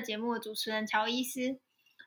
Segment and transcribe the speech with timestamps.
[0.00, 1.60] 节目的主持人乔伊斯。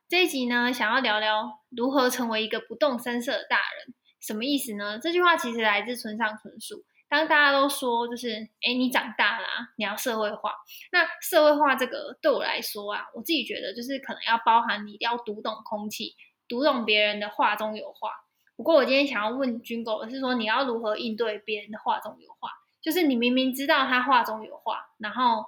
[0.10, 5.00] 这一集呢，想要聊聊如何成为一个不动声色的大人，什么意思呢？
[5.00, 6.84] 这句话其实来自村上春树。
[7.10, 10.54] 当大家都说就是，哎，你长大了啊，你要社会化。
[10.92, 16.16] 那社会化这个对我来说啊，我自己觉得就是可能要包含你要读懂空气，
[16.48, 18.12] 读懂别人的话中有话。
[18.56, 22.50] 不过我今天想要问军狗的是说，你要如何应对别人的话中有话？
[22.82, 25.46] 就是你明明知道他话中有话，然后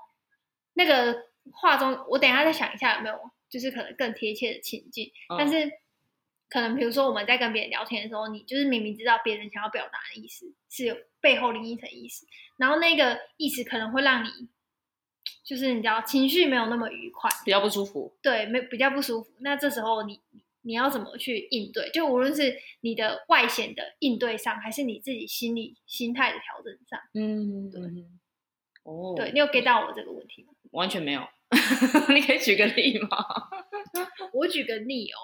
[0.73, 1.17] 那个
[1.51, 5.11] 话中，我等一下再想一下有没有，就是可能更贴切的情境。
[5.29, 5.71] 嗯、但是
[6.49, 12.25] 可能比如说我们在跟别人聊天的时候，你就是明明知道别人想要表达的意思是有背后另一层意思，
[12.57, 14.29] 然后那个意思可能会让你
[15.43, 18.17] 就是你知道情绪没有那么愉快，比较不舒服。
[18.21, 19.31] 对，没比较不舒服。
[19.39, 20.19] 那这时候你。
[20.67, 21.91] 你要怎么去应对？
[21.91, 27.79] 就无论是你的外显的应对上，还是你自己心理心态的调整上，嗯，对，
[28.81, 30.49] 哦，对，你有 get 到我这个问题吗？
[30.71, 31.21] 完全没有，
[32.13, 33.09] 你可以举个例吗？
[34.33, 35.17] 我举个例哦，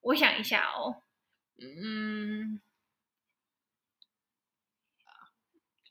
[0.00, 1.02] 我想一下哦，
[1.60, 2.60] 嗯，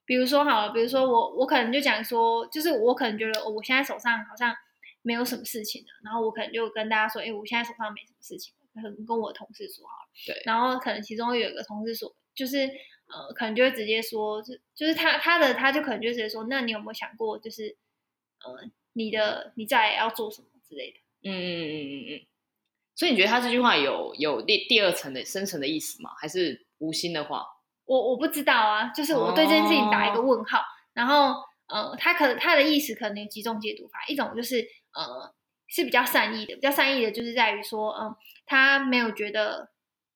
[0.06, 4.56] 比如说好了，比如说我我可能就讲说，就是我可能觉得，哦，我现在手上好像
[5.02, 8.54] 没有什么事情了，然后我可能就跟大家说，哎，我现在手上没什么事情。
[8.76, 12.58] 可能跟我同事说好了，对，然后可能其中有一个同事说，就是
[13.08, 17.78] 呃，可能就会直接说，就就是他他的他就可能就直接说，那你有没有想过，就是
[18.44, 20.98] 呃，你的你在要做什么之类的？
[21.24, 22.26] 嗯嗯嗯嗯嗯。
[22.96, 26.12] 所以你觉得他这句话有有第第二层的深层的意思吗？
[26.20, 27.46] 还是无心的话？
[27.86, 30.60] 我我不知道啊，就是我对这件事情打一个问号。
[30.60, 31.36] 哦、然后
[31.68, 35.34] 呃，他可他的意思可能有几种解读法，一种就是呃
[35.68, 38.08] 是比较善意的，比较善意的就是在于说嗯。
[38.08, 39.72] 呃他没有觉得，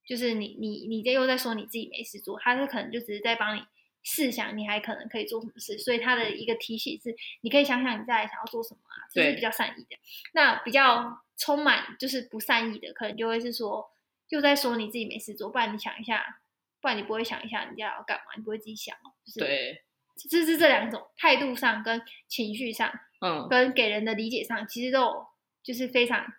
[0.05, 3.61] 就是你你你这又在说你自己没事做，他是可能就只是在帮你
[4.03, 9.98] 试想你还可能可以做什么事，所以他的一个提醒是，你可以想想你在想要做什么啊，这是比较善意的。
[10.33, 13.89] 那比较充满就是不善意的，可能就会是说
[14.30, 16.42] 又在说你自己没事做，不然你想一下，
[16.82, 19.14] 不然你不会想一下人家要干嘛，你不会自己想哦。
[19.26, 19.83] 就是、对，
[20.30, 25.27] 这是这两种态度上跟情绪上，嗯，跟给人的理解上，其实都有
[25.64, 26.33] 就是非常。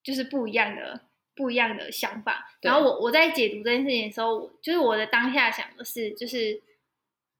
[0.00, 1.07] 就是不一样的
[1.38, 6.60] 不一样的想法，然后我我在解读这件事情的时候，就是我的当下想的是，就是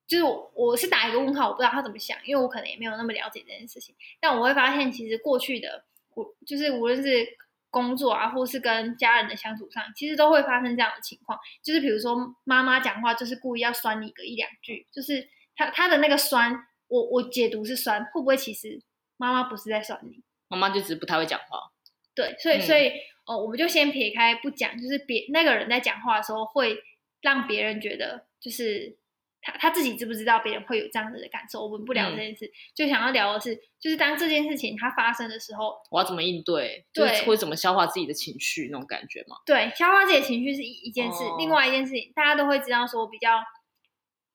[0.06, 3.94] 就是我我是打一个问号，我不知道他怎么想，因为我可能也没有那么了解这件事情。
[4.20, 7.26] 但我会发现，其实过去的我就是无论是
[7.70, 11.38] 工作啊，或是跟家人的相处上，其实都会发生这样的情况。
[11.62, 18.80] 就是比如说妈妈讲话，就是故意要酸你个一两句，就是他他的那个酸，我我解读是酸，会不会其实
[19.16, 20.22] 妈妈不是在酸你？
[20.48, 21.70] 妈妈就只是不太会讲话。
[22.14, 22.90] 对，所以所以
[23.28, 26.82] 哦、呃，我们就先撇开不讲，就是别那个人在讲话的时候，会
[27.20, 28.96] 让别人觉得就是
[29.42, 31.62] 他他自己知不知道别人会有这样子的感受？
[31.62, 36.86] 我们不聊这件事，嗯、就想要聊的是，就是当这件事情它发生的时候，我要怎么应对？
[36.94, 39.36] 对，就是、会怎么消化自己的情绪那种感觉吗？
[39.44, 43.42] 对，消化自己的情绪是一一件事，哦、另外一件事情大家都会知道说比较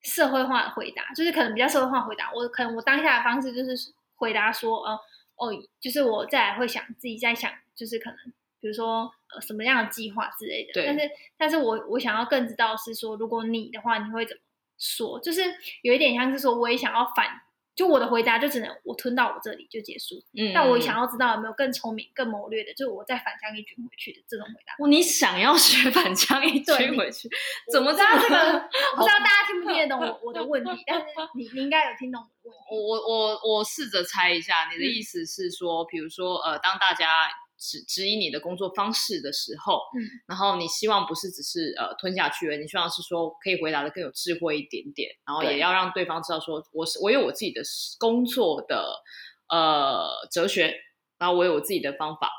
[0.04, 2.32] 社会化的回答，就是可能比较社会化回答。
[2.32, 3.76] 我可能我当下的方式就是
[4.14, 4.94] 回答说，呃
[5.38, 5.52] 哦，
[5.82, 7.52] 就是我再来会想自己在想。
[7.76, 8.33] 就是可能，
[8.64, 14.42] 比如说呃什么样的计划之类的，但是，但是我我想要更知道是说，如果你的话，你会怎么
[14.80, 15.20] 说？
[15.20, 15.42] 就是
[15.82, 17.28] 有一点像是说，我也想要反，
[17.76, 20.16] 就我的回答就只能我吞到我这里就结束。
[20.38, 20.54] 嗯。
[20.56, 24.88] 但我想要知道有没有更聪明、更谋略的，就是我再反将一军回去的这种回答。
[24.88, 27.28] 你想要学 反将一军回去？
[27.70, 28.36] 怎么知道这个？
[28.96, 32.26] 我不知道大家听不听得懂我我的问题，但是你你应该有听懂。
[32.44, 37.28] 我我我我试着猜一下，你的意思是说，比如说呃，当大家。
[37.64, 47.62] 指指引你的工作方式的时候，嗯，然后你希望不是只是呃吞下去了，你希望是说可以回答的更有智慧一点点，然后也要让对方知道说我是我有我自己的
[47.98, 49.02] 工作的
[49.48, 50.76] 呃哲学，
[51.18, 52.30] 然后我有我自己的方法，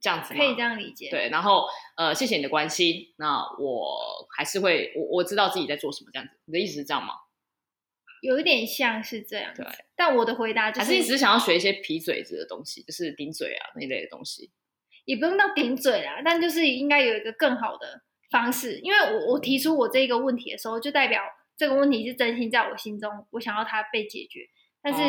[0.00, 1.08] 这样子可以这样理解。
[1.08, 1.64] 对，然后
[1.96, 7.14] 呃谢谢你的关心，那我还是会我我知道自己在做什么，这样子，你的意思是这样吗？
[8.24, 9.66] 有一点像是这样，对。
[9.94, 14.50] 但我的回答就是，还是你只是想要学一些皮嘴子的东西，就是顶嘴啊那一类的东西，
[15.04, 16.22] 也不用到顶嘴啊。
[16.24, 18.00] 但就是应该有一个更好的
[18.30, 21.22] 方式，因为我我提出我这个问题的时候，就代表
[21.56, 24.40] 这个问题是真心在我心中，我想要它被解决。
[24.82, 25.00] 但是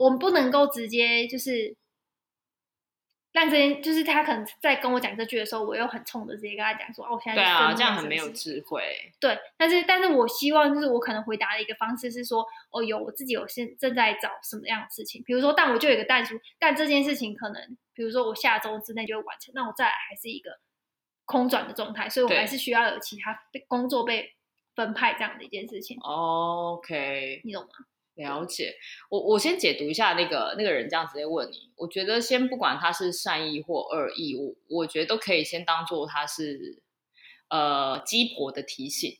[0.00, 1.76] 我们不能够直接就是。
[3.36, 20.58] 但这件就是他可能在跟我讲这句的时候，我又很冲的直接跟他讲说：“哦，我现在对啊，这样很没有智慧。”对，但是但是我希望就是我可能回答的一个方式是说：“哦，有我自己有现正在找什么样的事情，比如说，但我就有一个但书，但这件事情可能，比如说我下周之内就会完成，那我再来还是一个
[21.26, 24.34] 空转的状态，所以我还是需要有其他被工作被
[24.74, 27.68] 分派这样的一件事情。” OK，你懂吗？
[28.16, 28.74] 了解，
[29.10, 36.82] 我我先解读一下那个那个人这样直接问你，我觉得先不管他是善意或恶意，我我觉得都可以先当做他是
[37.48, 39.18] 呃鸡婆的提醒，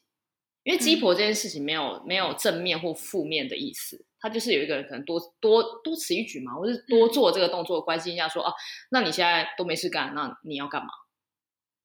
[0.65, 8.53] 因为鸡婆这件事情没有、嗯、没有正面或负面的意思，他就是有一个人可能多多多此一举嘛，或是多做这个动作关心一下说，啊，
[8.91, 10.89] 那你现在都没事干，那你要干嘛？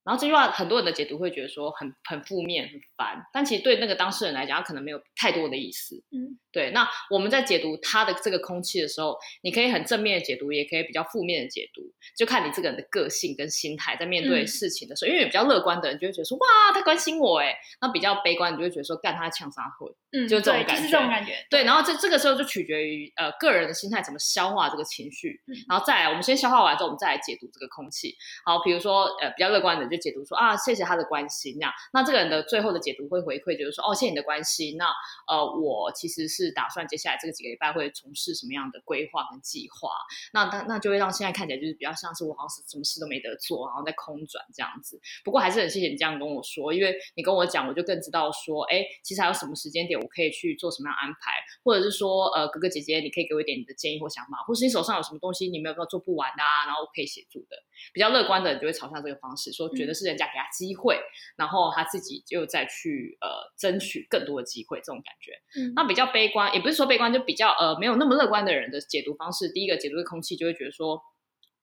[0.04, 5.96] 然后这句话很多人的解读会觉得说很很负面很烦，但其实对那个当事人来讲，他可能没有太多的意思。
[6.12, 6.72] 嗯，对。
[6.72, 11.82] 那我们在解读他的这个空气的时候，你可以很正面的解读，也可以比较负面的解读，
[12.18, 15.12] 就看你这个人的个性跟心态在面对事情的时候。
[15.12, 21.46] 嗯、因为比较乐观的人就会觉得说哇，他关心我哎，那比较悲观你就会觉得说干他呛啥会，嗯，就这种感觉，就是这种感觉。
[21.50, 28.16] 对，然后这这个时候就取决于呃个人的心态怎么消化这个情绪，嗯、然后再来我们先消化完之后，我们再来解读这个空气。
[28.44, 30.56] 好，比如说呃比较乐观的人就解读说啊。
[30.62, 34.78] 谢谢他的关心，那，那这个人的最后的解读会回馈，就是说，哦，谢谢你的关心。
[34.78, 34.86] 那
[35.28, 39.90] 呃，我其实是打算接下来这个几个礼拜会从事什么样的规划跟计划。
[40.34, 45.02] 那那那就会让现在看起来就是比较像是我好像是什么事都没得做，然后在空转这样子。
[45.24, 51.34] 不过还是很谢谢你这样跟我说，因为你跟我讲，我就更知道说，哎，其实还有什么时间点我可以去做什么样安排，
[51.64, 57.58] 或者是说，呃，哥哥姐姐，你可以给我一点你的建议或想法，或是你手上有什么东西你没有办法做不完的啊，然后我可以协助的。
[57.94, 61.02] 比较乐观的人就会朝向这个方式，说觉得是人家给他机会，嗯、
[61.38, 65.34] 然后他自己就再去呃争取更多的机会，这种感觉。
[65.60, 71.02] 嗯，那比较悲观，也不是说悲观，就比较呃没有那么乐观的人的解读方式，第一个解读的空气就会觉得说，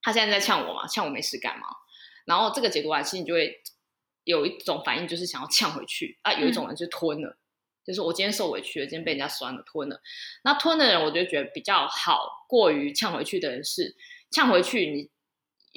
[0.03, 1.69] 他现在在呛我嘛，呛我没事干嘛？
[2.26, 3.55] 然后这个解读完，心里就会
[4.25, 6.32] 有一种反应，就是想要呛回去啊。
[6.32, 7.38] 有一种人就吞了，嗯、
[7.87, 10.00] 就是我今天受委屈了，今天被人家酸了，吞了。
[10.43, 13.94] 那吞的人，我就觉得比较好过于呛回去的人是
[14.31, 15.11] 呛回去你。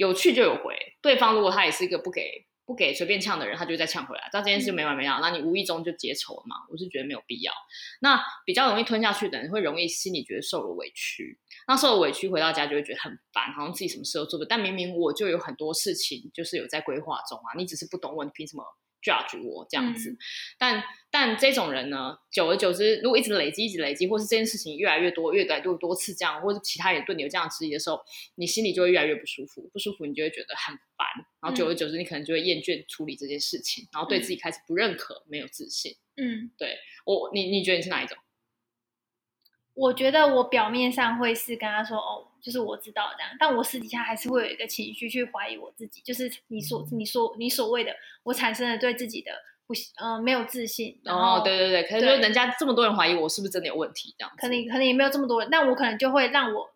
[0.01, 6.55] 有去就有回，对方如果他也是一个不给不给随便呛的人，他就再呛回来，但这件事就没完没了，嗯、那你无意中就结仇了嘛？
[6.71, 7.53] 我是觉得没有必要。
[8.01, 11.37] 那比较容易吞下去的人，会容易心里觉得受了委屈，
[11.67, 18.63] 那受了委屈回到家就会觉得很烦，好像自己什么事都做不，但明明我就有很多事情就是有在规划中啊，你只是不懂我，你凭什么
[19.01, 20.17] ？judge 我这样子，嗯、
[20.57, 27.99] 但但这种人呢，久而久之，如果一直累积，一直累积，或是这件事情越来越多，越来越多多次这样，或者其他人对你有这样质疑的时候，
[28.35, 31.07] 你心里就会越来越不舒服，不舒服，你就会觉得很烦，
[31.41, 35.95] 然后久而久之，你可能就会厌倦处理这件事情，嗯、然后对自己开始不认可，没有自信。
[36.17, 38.17] 嗯，对我，你你觉得你是哪一种？
[39.73, 47.91] 我觉得我表面上会是跟他说哦，就是我知道这样，但我私底下还是会有一个情绪去怀疑我自己，就是你所你所你所谓的
[48.23, 49.31] 我产生了对自己的
[49.65, 50.99] 不嗯、呃、没有自信。
[51.05, 54.31] 哦，对对对，可能就人家这么多人怀疑我是不是真的有问题这样？
[54.37, 56.69] 可能可能也没有这么多人，但我可能就会让我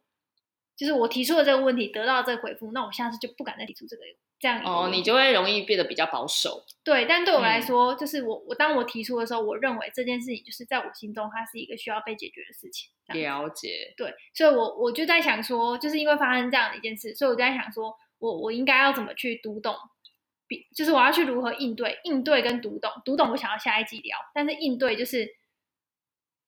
[0.76, 4.04] 就是我提出了这个问题得到这个回复，那我下次就不敢再提出这个。
[4.38, 6.66] 这样哦，你就会容易变得比较保守。
[6.84, 12.92] 对，但对我来说，嗯、就是我我当我提出的时候，我认为这件事情就是在我心中，它是一个需要被解决的事情。
[13.08, 13.94] 了解。
[13.96, 19.74] 对，所以我我就在想说，就是因为发生这样的一件事，所以我就在想说，我我应该要怎么去读懂，
[20.48, 25.38] 比就是我要去如何应对，应对跟读懂，读懂我想要下一集聊，但是应对就是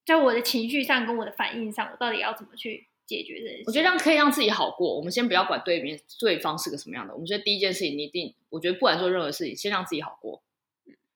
[0.06, 2.90] 在我的情绪上跟我的反应上，我到底要怎么去。
[3.08, 4.96] 解决这件事，我觉得这样可以让自己好过。
[4.96, 10.44] 我们先不要管对面对方是个什么样的，我们觉得第一件事情，你一定，我觉得不管做任何事情，先让自己好过。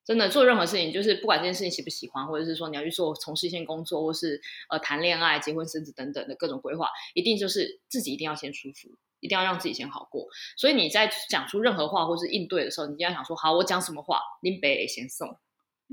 [0.03, 10.27] 真的做任何事情，就是不管这件事情喜不喜欢，或者是说你要去做从事一些工作，或是呃谈恋爱、结婚、生子等等的各种规划，一定就是自己一定要先舒服，一定要让自己先好过。
[10.57, 15.38] 所以你在讲出任何话或是应对的时候，你一定要想说，好，我讲什么话，林北先送。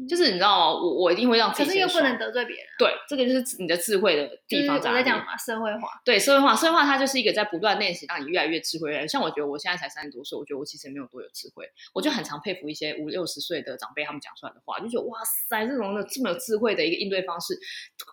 [0.06, 0.80] 就是你知道吗？
[0.80, 2.64] 我我一定会让自己，可是又不能得罪别人。
[2.78, 4.90] 对，这个就是你的智慧的地方在。
[4.90, 6.00] 我在讲嘛，社会化。
[6.04, 9.06] 对，社会化，社会化它就是一个在不断练习，让你越来越智慧。
[9.08, 11.64] 像我觉得我现在才三十多岁，我觉得我其实也没有多有智慧。
[11.94, 17.58] 我就很常佩服一些五六十岁的长辈，他们讲出来的话，就觉得哇塞，这种的这么有智慧的一个应对方式，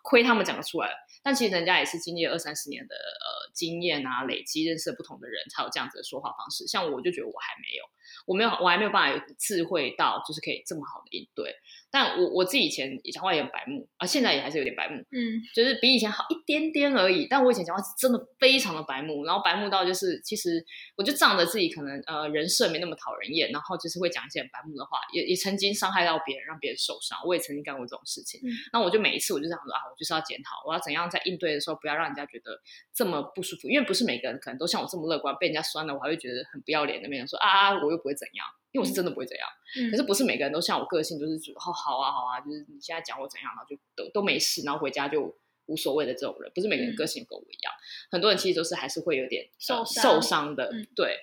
[0.03, 0.95] 亏他们讲得出来了。
[1.25, 6.67] 但其实人家也是经历了二三十年的呃经验啊，累积认识不同的人，才有这样子的说话方式。
[6.67, 7.83] 像我就觉得我还没有，
[8.27, 11.55] 我没有，我还没有办法有智慧到就是可以这么好的应对。
[11.95, 17.25] 但我我自己以前讲话也很白目啊，现在也还是有点白目，嗯，就是比以前好一点点而已。
[17.25, 20.61] 但我以前讲话是真的非常的白目，然后白目到就是其实
[20.97, 27.17] 我就仗着自己可能呃人设没那么讨人厌，然后就是会讲一些很白目的话，也也曾经伤害到别人，让别人受伤。
[27.25, 28.41] 我也曾经干过这种事情。
[28.43, 32.59] 嗯，那我就每一次我就这样说啊，我就是要检讨，我要怎样在应对的时候不要让人家觉得
[32.93, 38.45] 这么不舒服，因为不是每个人可能都像我这么乐观，被人家酸了我还会觉得很不要脸的那种说啊，我又不会怎样。
[38.75, 39.47] 因为我是真的不会这样，
[39.79, 45.33] 嗯、可是不是每个人都像我个性，就是觉得好好啊好啊，就是你现在讲我怎样，然后就都都没事，然后回家就
[45.67, 47.79] 无所谓的这种人，不是每个人个性跟我一样，嗯、
[48.11, 51.17] 很多人其实都是还是会有点受受伤的，嗯、对。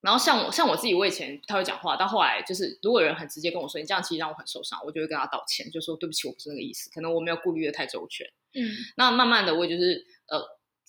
[0.00, 8.24] 然后像我像我自己，我以前不太会讲话，到后来就是如果有人很直接跟我说你这样，其实让我很受伤，我就会跟他道歉，就说对不起，我不是那个意思，可能我没有顾虑的太周全。
[8.54, 8.62] 嗯，
[8.96, 10.40] 那慢慢的我就是呃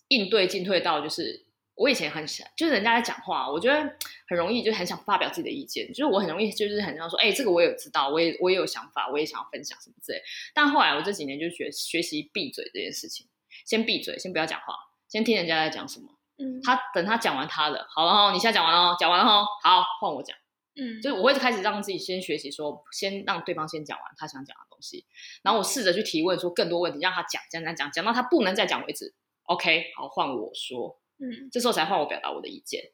[0.09, 1.43] 应对进退到就是
[1.79, 3.79] 我以前很想就是人家在讲话，我觉得
[4.27, 10.21] 很容易就很想发表自己的意见，就是我很容易就是很想说，哎，这个我也有知道，我也我也有想法，我也想要分享什么之类。
[10.53, 13.27] 但后来我这几年就学学习闭嘴这件事情，
[13.65, 14.75] 先闭嘴，先不要讲话，
[15.07, 16.09] 先听人家在讲什么。
[16.37, 20.35] 嗯，他等他讲完他的，好了哈，你现在讲完了，讲完了哈，好，换我讲。
[20.75, 25.05] 嗯，就是我会开始让自己先学习说，先让对方先讲完他想讲的东西，
[25.43, 29.15] 然后我试着去提问，说更多问题，让他讲，讲讲讲，讲到他不能再讲为止。
[29.43, 30.99] OK，好，换我说。
[31.19, 32.91] 嗯，这时候才换我表达我的意见。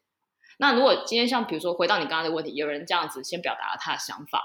[0.58, 4.42] 那如果今天像比如说回到你刚刚的问题，有人这样子先表达了他的想法，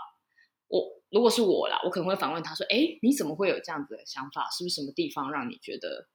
[0.67, 4.49] 我如果是我啦，我可能会反问他说：“哎，你怎么会有这样子的想法？
[4.49, 6.07] 是不是什么地方让你觉得？”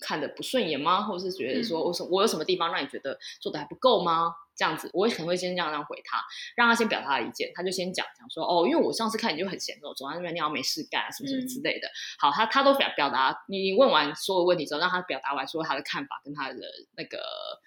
[0.00, 1.02] 看的不顺眼吗？
[1.02, 4.32] 或者是觉得说，我什我有什么地方让你觉得做的还不够吗？
[4.56, 6.20] 这样子，我可能会先这样这样回他，
[6.56, 11.88] 让他先表达意见，他就先讲讲说，哦，因为我上次看你就很闲哦，走在那边你要没事干，什么什么之类的。
[12.18, 16.58] 好，他他都表表达，你问完所有问题之后，让他表达完说他的看法跟他的
[16.96, 17.20] 那个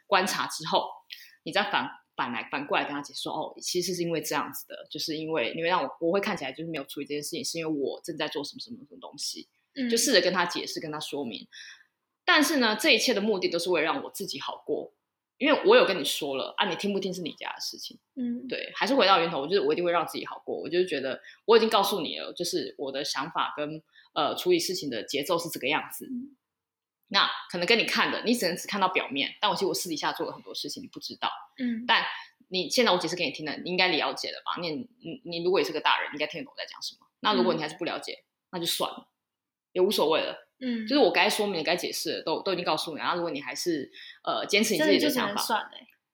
[0.05, 0.89] 观察之后，
[1.43, 9.47] 你再反反来反过来跟他解释说，哦，其实是因为这样子的，就是因为因为让我我会看起来就是没有处理这件事情，是因为我正在做什么什么什么东西，
[9.89, 11.47] 就试着跟他解释，跟他说明。
[12.25, 14.93] 但是呢，这一切的目的都是为了让我自己好过，
[15.37, 23.81] 因为我有跟你说了啊，你听不听是你家的事情，嗯，对，还是回到源头，我就是我一定会让自己好过，我就是觉得我已经告诉你了，就是我的想法跟
[24.13, 26.37] 呃处理事情的节奏是这个样子，嗯，
[27.07, 32.05] 那可能跟你看的，你只能只看到表面，但我其实我私底下做了很多事情，你不知道，嗯，但
[32.49, 34.61] 你现在我解释给你听了，你应该了解了吧？
[34.61, 37.07] 你你你如果也是个大人，应该听得懂我在讲什么。
[37.21, 39.07] 那如果你还是不了解，那就算了，
[39.71, 40.49] 也无所谓了。
[40.61, 42.97] 嗯，就是我该说明的、该解释的都都已经告诉你。
[42.97, 43.91] 然后，如果你还是
[44.23, 45.69] 呃坚持你自己的想法，算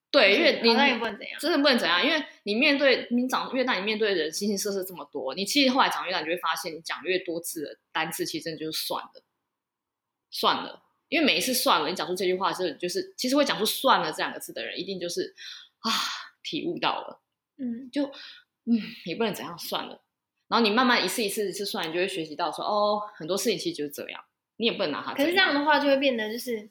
[0.10, 9.24] 对，因为你那也不能怎样，真的不能怎样，因为你面对你长越大，你面对的人形形色色这么多，你其实后来长越大，你就会发现，你讲越多次的单字，其实真的就是算了，
[10.32, 10.84] 算了。
[11.10, 15.34] 因为每一次算了，你讲出这句话是就是，其实会讲出算了这两个字的人，一定就是
[15.80, 15.92] 啊
[16.42, 17.22] 体悟到了，
[17.58, 20.02] 嗯，就嗯也不能怎样算了。
[20.48, 24.24] 然后你慢慢一次一次一次算，你就会学习到说，哦，很多事情其实就是这样。
[24.58, 25.14] 你也不能拿他。
[25.14, 26.70] 可是这样的话，就会变得就是，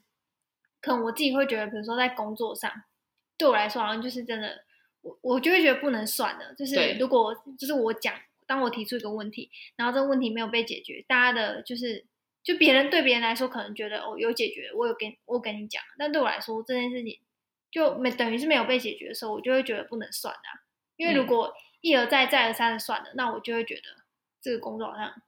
[0.81, 2.71] 可能我自己会觉得，比如说在工作上，
[3.39, 4.65] 对我来说好像就是真的，
[5.03, 6.55] 我我就会觉得不能算的。
[6.55, 8.15] 就是如果就是我讲，
[8.47, 12.05] 当我提出一个问题，然后这个问题没有被解决，大家的就是
[12.43, 17.21] 就别人对别人来说可能觉得哦有解决，我有跟我跟你讲，但对我来说这件事情
[17.71, 20.41] 就没等于是没有被解决的时候，我就会觉得不能算的。
[20.97, 23.83] 因为如果一而再再而三的算了，那我就会觉得
[24.41, 25.23] 这个工作好像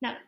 [0.00, 0.27] 那。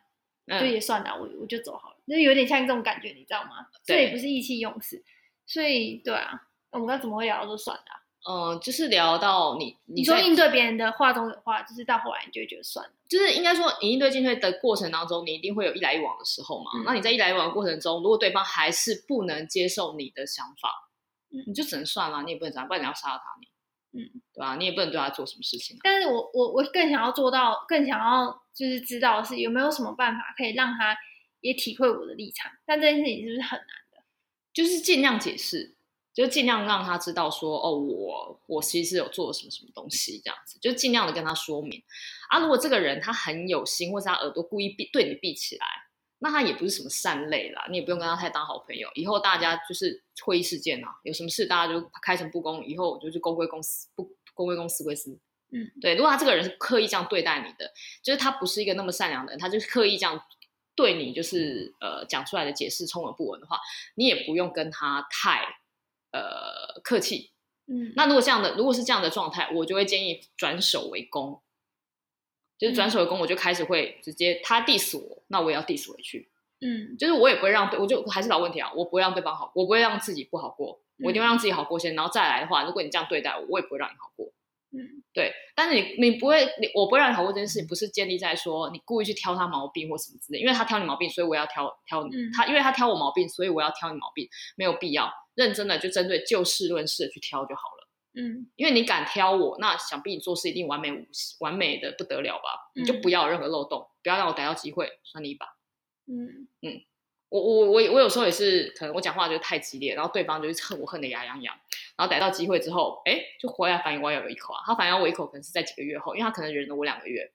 [0.58, 3.66] 就也算了，我我就走好了，就有点像这种感觉，你知道吗？
[3.84, 5.02] 这也不是意气用事，
[5.46, 7.84] 所以对啊，我们刚怎么会聊到说算了？
[8.28, 16.70] 嗯，就是聊到你，你说应对别人的话中有话，就是到后来你就会觉得算了，就是应该说你应对进退的过程当中，你一定会有一来一往的时候嘛。
[16.74, 20.90] 嗯、那你在一来一往的过程中，如果对方还是不能接受你的想法，
[21.30, 23.46] 嗯、你就只能算了，你也不能这样，不然你要杀了他你。
[23.92, 24.54] 嗯，对吧？
[24.54, 25.80] 你也不能对他做什么事情啊。
[25.82, 30.96] 但是我我我更想要做到，更想要就是知道是有没有什么办法可以让他
[31.40, 32.50] 也体会我的立场。
[32.66, 34.02] 但这件事情是不是很难的？
[34.52, 35.74] 就是尽量解释，
[36.12, 41.82] 就尽量让他知道说，哦，我我其实有做了什么什么东西，这样子，就尽量的跟他说明。
[42.28, 45.66] 啊，如果这个人他很有心，或是他耳朵故意闭对你闭起来。
[46.22, 48.86] 那他也不是什么善类啦，你也不用跟他太当好朋友。
[48.94, 54.04] 以后大家就是会议事件啊，有什么事大家就开诚布公，以后就是公归公，私不
[54.34, 55.18] 公归公，私归私。
[55.52, 55.94] 嗯，对。
[55.94, 60.22] 如果他这个人是刻意这样对待你的，就是他不是一个那么善良的人，他就是刻意这样
[60.74, 63.58] 对你，就是呃讲出来的解释充耳不闻的话，
[63.94, 65.42] 你也不用跟他太
[66.12, 67.30] 呃客气。
[67.66, 71.40] 嗯，那如果这样的，如果是这样的状态，我就会建议转守为攻。
[72.58, 76.28] 就是转守为攻，我就开始会直接他 diss 我，那我也要 diss 回去。
[76.60, 84.30] 嗯，就是我也不会让对，我就还是老问题啊，我不会让对方好，我不会让自己不好过，嗯、我一定会让自己好过先，然后再来的话，如果你这样对待我，我也不会让你好过。
[84.72, 85.32] 嗯，对。
[85.54, 92.10] 但是你你不会，你我不会让你好过这件事情，不是建立在说你故意去挑他毛病或什么之类，因为他挑你毛病，所以我要挑挑你。
[92.34, 95.12] 他因为他挑我毛病，所以我要挑你毛病，没有必要。
[95.34, 97.88] 认真的就针对就事论事的去挑就好了。
[98.12, 101.06] 嗯，因为你敢挑我，那想必你做事一定完美无
[101.38, 102.72] 完美的不得了吧？
[102.74, 105.46] 嗯、你就不要有任何漏洞，不要让我逮到机会，算你一把。
[106.08, 106.82] 嗯嗯，
[107.28, 111.56] 我我我我有时候也是，可能我讲话就太激烈，然后对方就是恨我恨得牙痒痒，
[112.00, 114.62] 然后逮到机会之后，哎，就回来反咬我一口啊。
[114.64, 117.30] 他反咬我一口，可能是在几个月后，因为他可能忍了我两个月，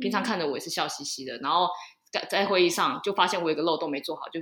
[0.00, 1.68] 平常看着我也是笑嘻嘻的，然后
[2.10, 4.40] 在在会议上就发现我有个漏洞没做好，就。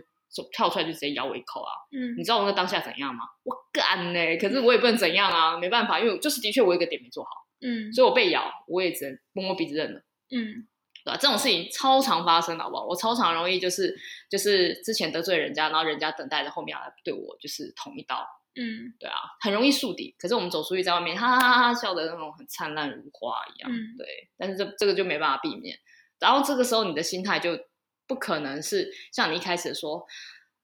[0.53, 1.73] 跳出来就直接咬我一口啊！
[1.93, 3.25] 嗯，你知道我那当下怎样吗？
[3.45, 4.37] 我干呢？
[4.37, 7.31] 可是我也不能怎样啊，没办法，因为就是的确我有一个点没做好，
[7.63, 10.67] 嗯，所以我被咬，我也只能摸摸鼻子认了，嗯，
[11.05, 11.17] 对吧？
[11.17, 12.85] 这种事情超常发生，好不好？
[12.85, 13.97] 我超常容易就是
[14.29, 18.27] 就是之前得罪人家，然后人家等待着后面要来对我就是捅一刀。
[18.59, 20.15] 嗯，对啊，很容易树敌。
[20.19, 23.71] 可是我们走出去在外面，哈哈哈哈笑的那种很灿烂如花一样。
[23.71, 24.07] 嗯，对。
[24.39, 25.79] 但是这这个就没办法避免。
[26.19, 27.59] 然后这个时候你的心态就
[28.07, 30.07] 不可能是像你一开始说，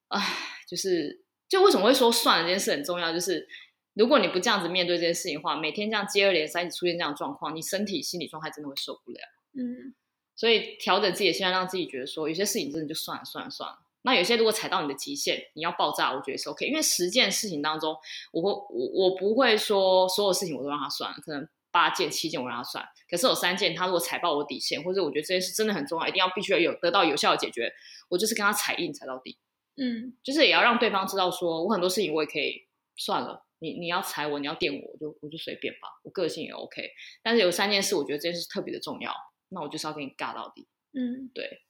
[0.08, 0.20] 唉，
[0.66, 3.46] 就是就为什么会说算了这件事很重要，就是
[3.92, 9.20] 如果你不这样子面对这件事情的话，每天这样接二连三出现这样的状况，你身体心理状态真的会受不了。
[9.52, 9.94] 嗯，
[10.34, 13.76] 所以调整自己的心态，让自己觉得说有些事情真的就算了算了算了。
[14.02, 16.66] 那有些如果踩到你的极限，你要爆炸，我觉得是 OK。
[16.66, 17.97] 因为十件事情当中，
[18.32, 22.85] 我会我我不会说所有事情我都让他算，可能八件七件我让他算。
[23.09, 27.73] 可是有三件，他如果踩爆我底线，或者我觉得这件事真的很重要，一定要必须要有得到有效的解决，
[28.09, 29.38] 我就是跟他踩硬踩到底。
[29.76, 32.66] 嗯，就是也要让对方知道说，我很多事情我也可以
[32.97, 33.47] 算了。
[33.61, 36.90] 你你要踩我，你要电我，我就我就随便吧，我个性也 OK。
[37.23, 39.14] 但是有三件事，我觉得这件事特别的重要，
[39.50, 40.66] 那我就是要跟你尬到底。
[40.92, 41.62] 嗯，对。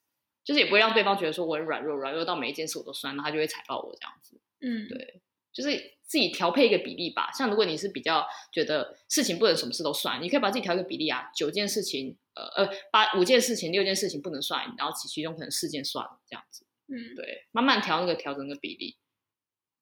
[0.43, 4.39] 就是也不会让对方觉得说我很软弱，软弱到每一件事我都酸，那他就会踩爆我这样子。
[4.61, 5.21] 嗯，对，
[5.51, 7.31] 就是自己调配一个比例吧。
[7.31, 16.65] 像如果你是比较觉得事情不能什么事都算，你可以把自己调一个比例啊，九件事情，呃呃，八五件事情，六件事情不能算，然后其其中可能四件算了这样子。
[16.87, 18.97] 嗯，对，慢慢调那个调整的比例。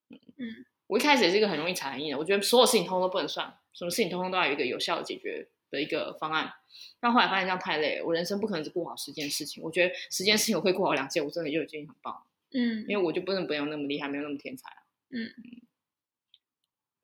[0.10, 6.54] 嗯嗯，我一开始也是一个很容易踩很硬的，我觉得所有事情通通都不能算，什么事情通通都要有一个有效的解决的一个方案。
[7.00, 9.64] 但后来发现这样太累了，我人生不可能只顾好十件事情。
[9.64, 12.24] 我觉得十件事情我会顾好两件，我真的就已经很棒。
[12.54, 14.84] 嗯，因为我就不能不用那么厉害，没有那么天才啊。
[15.10, 15.62] 嗯嗯，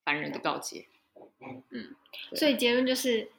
[0.06, 0.88] 凡人的告诫。
[1.72, 1.96] 嗯，
[2.36, 3.32] 所以结论就是，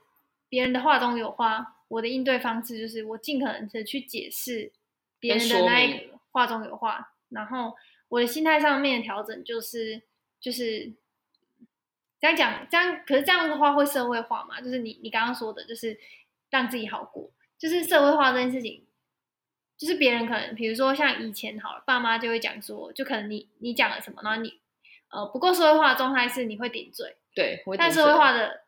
[0.48, 4.72] 别人的话中有话，我的应对方式就是我尽可能的去解释
[5.18, 7.74] 别人的那一个话中有话，然后
[8.08, 10.02] 我的心态上面的调整就是
[10.40, 10.92] 就是。
[12.20, 14.60] 这样讲，这样可是这样的话会社会化嘛？
[14.60, 15.98] 就是你你刚刚说的，就是
[16.50, 18.86] 让自己好过，就是社会化这件事情，
[19.76, 24.60] 就是别人可能，比如说像以前好了，爸妈就会讲说，就可能你你讲了什么，然后你
[25.10, 28.64] 呃不够社会化的状态是你会顶嘴，对，但社会化的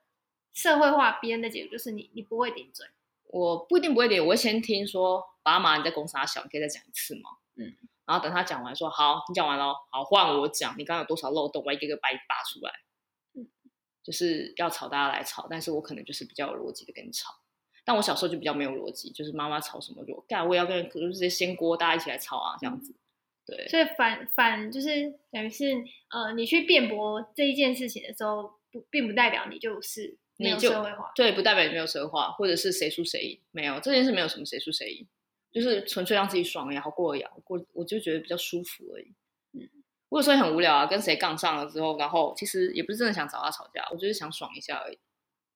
[0.53, 2.87] 社会化别人的解读就是你你不会顶嘴，
[3.25, 7.31] 我不一定不会顶，我会先听说爸妈你在公司他小，你可以再讲一次吗？
[7.57, 7.75] 嗯，
[8.07, 12.73] 然后等他讲完说好，你讲完了，好换我讲，你刚刚有多少漏洞，我一个个把你扒出来。
[14.03, 17.35] 就是要吵，大家来吵，但是我可能就是比较有逻辑的跟你吵。
[17.85, 22.95] 但我小时候就比较没有逻辑，就是妈妈吵什么就干，我也要跟人，可能直接掀锅，大家一起来吵啊，这样子。
[23.47, 25.73] 对，所以反反就是等于是
[26.11, 35.09] 呃，你去辩驳这一件事情的时候，不并不代表你就是没有社会化，对，不代表你没有社会化，或者是谁输谁赢，没有这件事没有什么谁输谁赢，
[35.51, 39.13] 就是纯粹让自己爽也好过也好过，我就觉得比较舒服而已。
[40.11, 44.99] 我有时候也很无聊啊，跟谁杠上了之后，然后其实也不是真的想找他吵架，我就是想爽一下而已，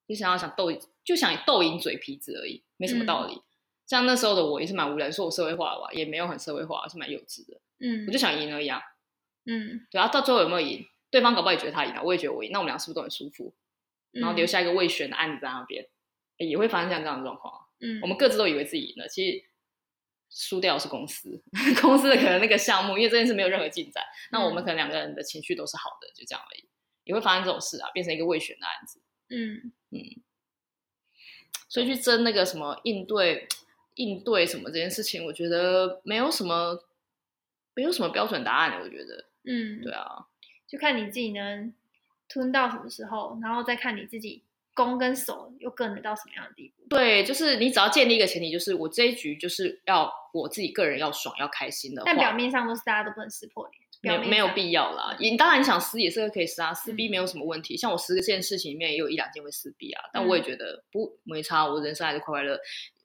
[0.08, 0.72] 就想要想斗，
[1.04, 3.34] 就想斗赢嘴皮子而已，没什么道理。
[3.34, 3.42] 嗯、
[3.86, 7.60] 像那时候的我也是蛮无聊，说我社会化了吧，也没有很社会化，是蛮幼稚的。
[7.80, 8.80] 嗯，我就想赢而已啊。
[9.44, 10.86] 嗯，对啊，到最后有没有赢？
[11.10, 13.52] 对方搞不好也觉得他赢了，我也觉得我赢，那我们俩是不是都很舒服？
[14.12, 15.84] 然后留下一个未选的案子在那边，
[16.38, 17.66] 嗯、也会发生像这样的状况。
[17.80, 19.44] 嗯，我们各自都以为自己赢了，其实。
[20.30, 21.42] 输掉的是公司，
[21.80, 26.68] 公司的可能那个项目，因为这件事没有任何进展，嗯、那我们可能两个人的情绪都是好的，就这样而已，
[27.04, 29.00] 也会发生这种事啊，变成一个未选的案子。
[29.30, 30.22] 嗯嗯，
[31.68, 33.46] 所以去争那个什么应对
[33.94, 36.84] 应对什么这件事情，我觉得没有什么
[37.74, 40.26] 没有什么标准答案，我觉得，嗯，对啊，
[40.66, 41.72] 就看你自己能
[42.28, 44.42] 吞到什么时候，然后再看你自己。
[44.74, 46.88] 攻跟守又更能到什么样的地步？
[46.88, 52.02] 对，就是你只要建立一个前提，就是我这一局就是要我自己个人要爽要开心的。
[52.04, 53.68] 但表面上都是大家都不能撕破
[54.02, 55.16] 脸，没有没有必要啦。
[55.20, 57.74] 你当然你想撕也是可以撕啊，撕逼没有什么问题。
[57.74, 62.58] 嗯、像我十件事情里面也有一两件会撕逼啊，但我也觉得不没差，我人生还是快快乐。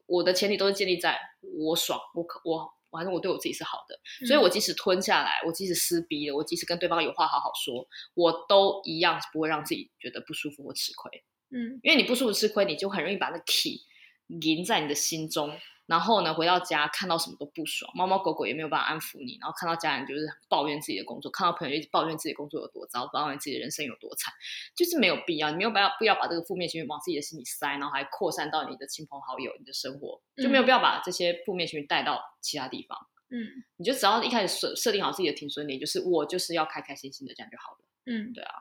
[0.08, 11.23] 我的前提都是建立在我爽，我可我反正我对我自己是好的，嗯、所以我即使吞下来，我即使撕逼了，我即使跟对方有话好好说，我都一样不会让自己觉得不舒服或吃亏。
[11.51, 13.81] 嗯，因为你不舒服吃亏，你就很容易把那 key
[14.27, 15.57] 赢在你的心中，
[15.88, 24.31] 然后呢，回到家看到什么都不爽，猫猫狗狗也没有办法安抚你，然后看到家人就是抱怨自己的工作，看到朋友一直抱怨自己的工作有多糟，抱怨自己的人生有多惨，
[24.75, 33.07] 就是没有必要，你没有必要不要把这个负面情绪往自己的心里塞，然后还扩散到你的亲朋好友、你的生活，就没有必要把这些负面情绪带到其他地方。
[33.31, 37.77] 嗯，你就只要一开始设设定好自己的停损点，就是我就是要开开心心的这样就好了。
[38.05, 38.53] 嗯，对啊，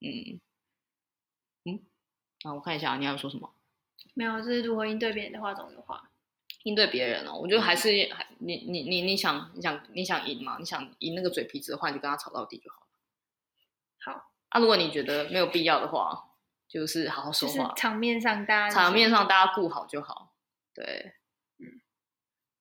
[0.00, 0.40] 嗯。
[1.64, 1.80] 嗯，
[2.44, 3.52] 啊，我看一下，你还要说什么？
[4.14, 6.08] 没有，就是如何应对别人的话中有话。
[6.64, 10.58] 应对别人哦，我觉得还是还你你你你想你想你想赢嘛？
[10.60, 12.86] 你想赢那个嘴皮子的话，你就跟他吵到底就好了。
[14.04, 16.36] 好啊，如果你觉得没有必要的话，
[16.68, 17.74] 就是好好说话。
[17.74, 20.34] 场面上大家场面上大家顾好就好。
[20.72, 21.14] 对，
[21.58, 21.80] 嗯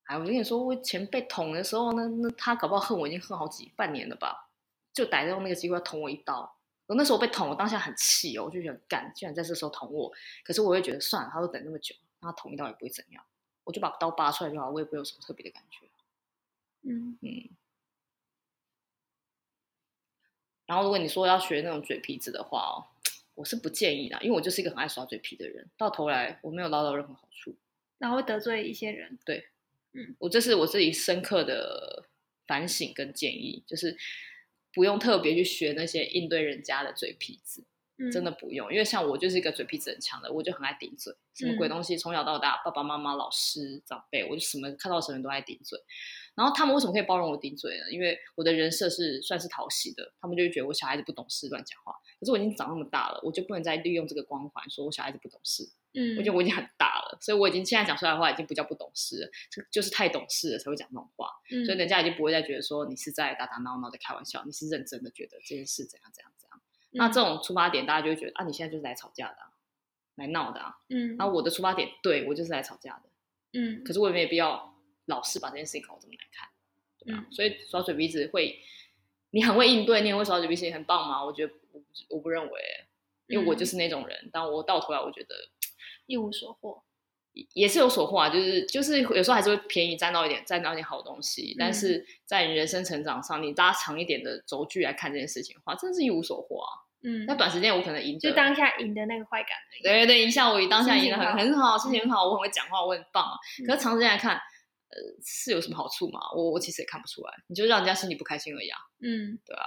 [0.06, 4.50] 哎，我跟你说，我前被捅的时候呢，那他搞不好恨我已经恨好几半年了吧，
[4.94, 6.58] 就逮到那个机会要捅我一刀。
[6.92, 10.12] 我那时候被捅，我当下很气哦，我就觉得干，居然在这时候捅我。
[10.44, 13.24] 可是我也觉得算了，他都等那么久，他捅一刀也不会怎样，
[13.64, 15.88] 我就把刀拔出来就好，我也不会有什么特别的感觉。
[16.82, 17.50] 嗯嗯。
[20.66, 22.84] 然后如果你说要学那种嘴皮子的话哦，
[23.36, 27.56] 我是不建议的，因为我就是一个很爱耍嘴皮的人，到头来我没有捞到任何好处，
[28.00, 29.18] 然后会得罪一些人。
[29.24, 29.48] 对。
[29.94, 32.06] 嗯，我这是我自己深刻的
[32.48, 33.98] 反省跟建议，就是
[34.74, 37.66] 不用特别去学那些应对人家的嘴皮子，
[37.98, 45.80] 嗯，真的不用，因为像我就是一个嘴皮子很强的，我就很爱顶嘴，什么鬼东西，从小到大，爸爸妈妈、老师、长辈，我就什么看到什么都爱顶嘴。
[46.34, 47.92] 然后他们为什么可以包容我顶嘴呢？
[47.92, 51.92] 因为我的人设是算是讨喜的，他们就会觉得我小孩子不懂事，乱讲话。
[52.20, 55.70] 可是我已经长那么大了，我就不能再利用这个光环说我小孩子不懂事。
[55.94, 61.28] 嗯，我觉得我已经很大了，所以我已经现在讲出来的话已经不叫不懂事了，就就是太懂事了才会讲那种话。
[61.52, 66.62] 嗯，所以人家已经不会再觉得说你是在打打闹闹在开玩笑，你是认真的觉得这件事怎样怎样怎样。
[66.92, 69.52] 嗯，那这种出发点，大家就会觉得啊，你现在就是来吵架的啊，
[70.16, 70.78] 来闹的啊。
[70.88, 73.04] 嗯，然后我的出发点，对，我就是来吵架的。
[73.54, 74.74] 嗯，可是我也没有必要
[75.08, 76.48] 老是把这件事情搞这么难看，
[77.00, 77.26] 对吧？
[77.28, 78.58] 嗯，所以耍嘴皮子会，
[79.32, 81.22] 你很会应对，你也会耍嘴皮子，也很棒吗？
[81.26, 82.62] 我觉得我不我不认为，
[83.28, 85.36] 因为我就是那种人，嗯，但我到头来我觉得。
[86.06, 86.84] 一无所获，
[87.54, 91.54] 也是有所获啊，就是就是有时候还是会便宜占到一点，占到一点好东西。
[91.54, 96.70] 嗯、但是在你人生成长上，你拉长一点的轴距来看这件事情的话，真的是一无所获啊。
[97.04, 99.84] 嗯，那短时间我可能赢，就当下赢的那个快感而已。
[99.84, 103.38] 对对对，一下我当下赢的很很好，心情很好，我很会讲话，我很棒啊。
[103.60, 106.20] 嗯、可是长时间来看，呃，是有什么好处吗？
[106.36, 108.78] 我我其实也看不出来，你就让人家心里不开心而已啊。
[109.02, 109.66] 嗯，对啊。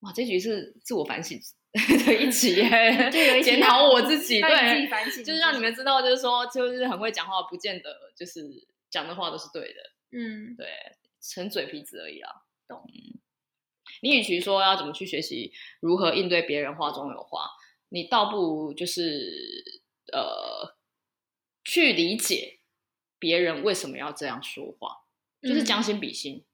[0.00, 1.40] 哇，这局是自我反省。
[2.04, 4.88] 对，一起耶， 就有一检讨我自己，对，
[5.22, 8.40] 就是让你们知道，就是说，就是很会讲话，不见得就是
[8.90, 9.80] 讲的话都是对的，
[10.12, 10.66] 嗯，对，
[11.20, 12.30] 逞嘴皮子而已啊，
[12.66, 12.84] 懂。
[14.02, 17.50] 你与其说要怎么去学习如何应对别人话中有话，
[17.90, 19.64] 你倒不如就是
[20.12, 20.76] 呃，
[21.64, 22.60] 去理解
[23.18, 25.04] 别人为什么要这样说话，
[25.42, 26.36] 就是将心比心。
[26.36, 26.44] 嗯、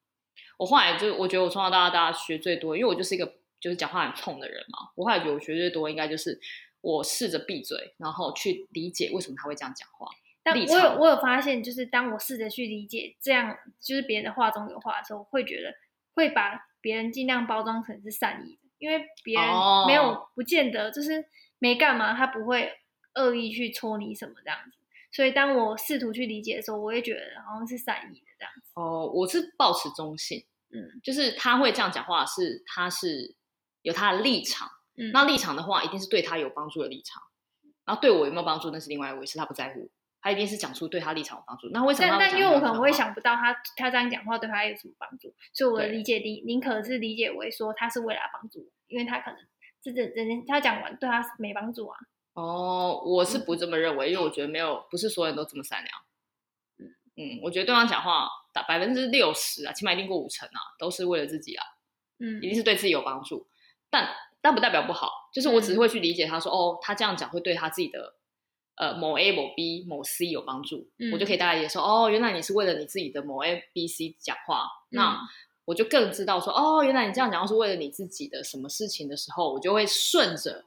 [0.59, 3.37] 我后来就我觉得我从小到大，大家学最多，因为我就是一个。
[3.65, 6.39] 就是讲话很冲的人嘛，我后来觉得我学最多应该就是
[6.83, 10.07] 我试着闭嘴，然后去理解为什么他会这样讲话。
[10.43, 15.73] 但我有我有发现，就是当我试着去理解这样就是别人的话中有话的时候，我会觉得
[16.13, 19.49] 会把别人尽量包装成是善意的，因为别人
[19.87, 21.25] 没有不见得就是
[21.59, 22.71] 没干嘛，他不会
[23.15, 24.77] 恶意去戳你什么这样子。
[25.11, 28.73] 所以当我试图去理解的时候，我也觉得好像是善意的这样子。
[28.75, 33.35] 哦，我是保持中性，嗯，就是他会这样讲话是他是。
[33.85, 34.67] 有他的立场，
[34.97, 37.23] 嗯，那立场的话，一定是对他有帮助的立场。
[37.85, 39.37] 然后对我有没有帮助，那是另外一回事。
[39.37, 39.91] 他不在乎，
[40.23, 41.69] 他一定是讲出对他立场有帮助。
[41.69, 42.19] 那为什么他？
[42.19, 49.39] 但但因为我可能会想不到他他这样讲话对他有什么帮助，所以我的理解宁宁可是理解为说他是为了帮助，因为他可能
[49.83, 51.99] 这这人他讲完对他没帮助啊。
[52.33, 55.95] 哦，我是不这么认为，嗯、因为我觉得没有不是所有人都这么善良。
[56.79, 61.65] 嗯嗯，我觉得对方讲话打百分之六十啊，起码一定过五成啊，都是为了自己啊。
[62.19, 63.47] 嗯，一定是对自己有帮助。
[63.95, 68.15] 但但不代表不好，就是我只是会去理解他说，嗯、哦，他这样讲会对他自己的
[68.75, 75.21] 呃某 A 某 B 某 C 有帮助，嗯、我就可以大概理解说，哦，原来你是为了你自己的某 A B C 讲话，嗯、那
[75.65, 80.65] 我就更知道说，哦，原来你这样讲话是为了你自己的什么事情的时候，我就会顺着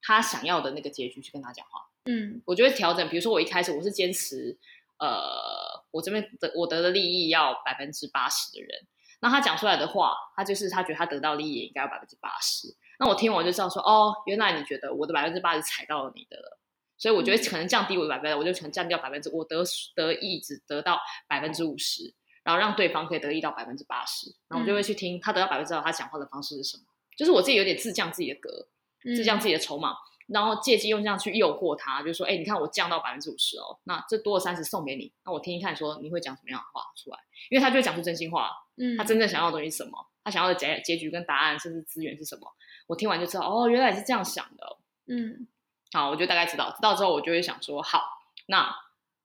[0.00, 4.56] 他想要的那个结局去跟他讲话，嗯，我就会调整，比如说我一开始我是坚持，
[4.98, 8.86] 呃，我这边得我得的利益要百分之八十的人。
[9.24, 12.68] 那他讲出来的话，他就是他觉得他得到利益也应该有百分之八十。
[12.98, 16.58] 那我听完就知道说，哦，原来你觉得我的百分之八十踩到了你的了，
[16.98, 24.28] 所以我觉得可能降低我的百分之，我就可能降掉百分之，我得得益只得到百分之五十，然后让对方可以得益到百分之八十。
[24.46, 26.84] 然后我就会去听他得到百分之二，他讲话的方式是什么？
[27.16, 28.68] 就是我自己有点自降自己的格，
[29.16, 29.94] 自降自己的筹码。
[30.26, 37.18] 然后借机用这样去诱惑他，就是说，哎，你看我降到百分之五十哦，那这多了三十送给你，那我听一看，说你会讲什么样的话出来？
[37.50, 40.10] 因为他就会讲出真心话，嗯，他真正想要的东西是什么？
[40.24, 42.50] 他想要的结结局跟答案，甚至资源是什么？
[42.86, 45.46] 我听完就知道，哦，原来是这样想的，嗯，
[45.92, 48.02] 好，我就大概知道，知道之后我就会想说，好，
[48.46, 48.74] 那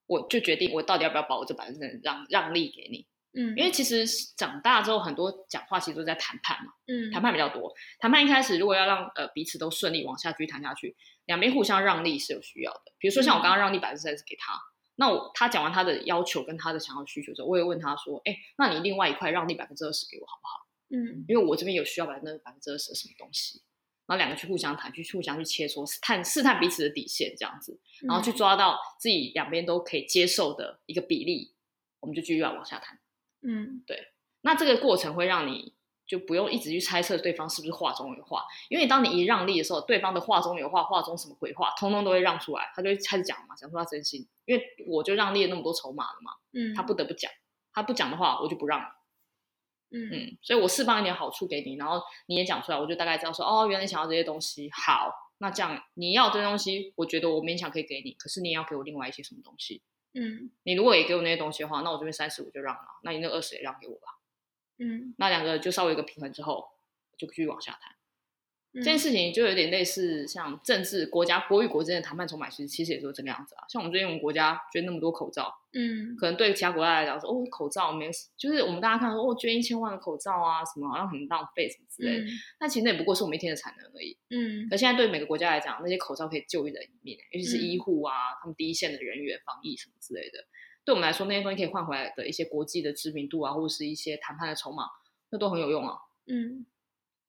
[0.07, 3.07] 我就决定我到底要不要把我这百分之让让利给你。
[3.31, 6.73] 嗯，因为其实长大之后，很多讲话其实都在谈判嘛。
[6.87, 7.71] 嗯，谈判比较多。
[7.99, 12.91] 谈判一开始，如果要让呃彼此都顺利往下继续谈下去，两边互相让利是有需要的。
[12.97, 14.68] 比如说像我刚刚让利百分之三十给他，嗯、
[14.99, 23.61] 那我他讲完他的要求跟他的想要需求之后，我也问他说：“哎，那你另外一块让利百分之二十给我好不好？”嗯，因为我这边有需要百分之百分之二十的什么东西，
[24.05, 31.55] 然后两个去互相谈，去互相去切磋，探试探彼此的底线这样子，然后去抓到自己两边都可以接受的一个比例。
[32.01, 32.99] 我们就继续要往下谈。
[33.41, 34.09] 嗯，对。
[34.41, 35.73] 那这个过程会让你
[36.09, 44.27] 就不用一直去猜测对方是不是话中有话，因为当你一让利的时候，对方的话中有话，话中什么鬼话，通通都会让出来，他就会开始讲嘛，讲出他真心。
[44.45, 47.31] 因为我就让利了那么多筹码了嘛，嗯，他不得不讲，
[47.71, 48.87] 他不讲的话，我就不让了。
[49.91, 54.69] 嗯嗯，所以我释放一点好处给你，然后你也讲出来，我就大概知道说，哦，原来你想要这些东西。
[54.71, 59.83] 好，那这样你要这些东西，我觉得我勉强可以给你，可是你也要给我另外一些什么东西。
[60.13, 64.18] 嗯，你如果也给我那些东西的话，那我这边三十我就让了，那你那二十也让给我吧。
[64.79, 66.65] 嗯，那两个就稍微一个平衡之后，
[67.17, 67.95] 就继续往下谈。
[68.71, 73.65] 嗯、这件事情就有点类似像政治国家国与国之间的谈判筹码，其实其实也是这个样子啊。
[73.67, 82.25] 像我们最近我们国家捐那么多口罩，嗯，可能对其他国家来讲说，哦，口罩没有，就是我们大家看说，哦，捐一千万的口罩啊，什么好像很浪费什么之类的。
[82.25, 82.27] 嗯、
[82.59, 84.15] 但其实那也不过是我们一天的产能而已。
[84.29, 90.45] 嗯，可现在对每个国家来讲，那些口罩可以救一人一命，尤其是医护啊，嗯、他们第一线的人员防疫什么之类的，
[90.85, 94.85] 对我们来说，那些东西可以换回来的一些国际的知名度啊，或者是一些谈判的筹码，
[95.29, 95.97] 那都很有用啊。
[96.27, 96.65] 嗯。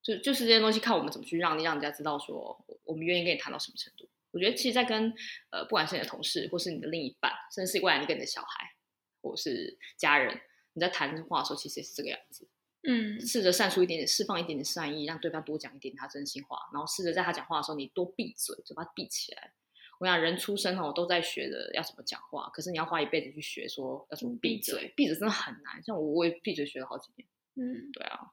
[0.03, 4.09] 就就是这些东西，看我们怎么去让你让人家知道说，我们愿意跟你谈到什么程度。
[4.31, 5.13] 我觉得其实，在跟
[5.51, 8.73] 呃，不管是你的同事，或是你的另一半，甚至是未来你跟你的小孩，
[9.21, 10.41] 或是家人，
[10.73, 12.49] 你在谈话的时候，其实也是这个样子。
[12.89, 19.53] 嗯，试着散出一点点，释放一点点善意，让对方多讲一点他真心话，然后试着在他讲话的时候，你多闭嘴，嘴巴闭起来。
[20.01, 25.83] 我想人出生哦，都在学着要怎么讲话，可是你要花一辈子去学说要怎么闭嘴，闭嘴真的很难。
[25.83, 27.29] 像我，我也闭嘴学了好几年。
[27.57, 28.33] 嗯，对啊。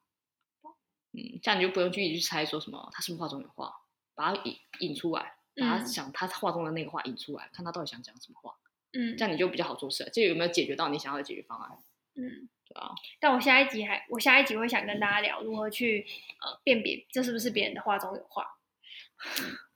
[1.12, 3.74] 嗯，这样你就不用去一直去猜说什么他是不是话中有话，
[4.16, 8.56] 把他引引出来，把他想他话中的那个话引出来，嗯、看他到底想讲什么话。
[8.94, 10.10] 嗯，这样你就比较好做事。
[10.14, 11.78] 这有没有解决到你想要的解决方案？
[12.16, 12.92] 嗯，对啊。
[13.20, 16.06] 但我下一集还，我下一集会想跟大家聊如何去
[16.42, 18.57] 呃辨别这是不是别人的话中有话。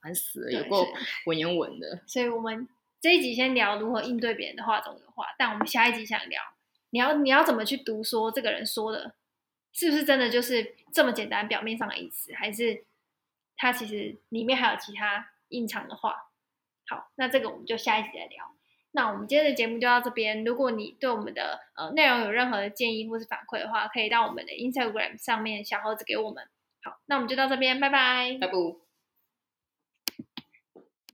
[0.02, 0.86] 烦死了，有够
[1.26, 2.02] 文言文的。
[2.06, 2.68] 所以我们
[3.00, 6.42] 这一集先聊如何应对别人的话中有话，但我们下一集想聊
[6.90, 9.14] 你要你要怎么去读说这个人说的。
[9.74, 11.48] 是不是真的就是这么简单？
[11.48, 12.84] 表面上的意思，还是
[13.56, 16.14] 他其实里面还有其他隐藏的话？
[16.90, 18.54] 好，那这个我们就下一集再聊。
[18.90, 20.44] 那我们今天的节目就到这边。
[20.44, 26.46] 如果你对我们的呃内容有任何的建议或是反馈的话，可以到我们的 Instagram 上面小盒子给我们。
[26.82, 28.52] 好，那我们就到这边，拜拜，拜拜。